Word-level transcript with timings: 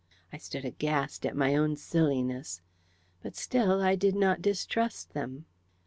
I 0.33 0.37
stood 0.37 0.65
aghast 0.65 1.27
at 1.27 1.35
my 1.37 1.53
own 1.55 1.75
silliness. 1.75 2.61
But 3.21 3.35
still, 3.35 3.83
I 3.83 3.93
did 3.93 4.15
NOT 4.15 4.41
distrust 4.41 5.13
them. 5.13 5.45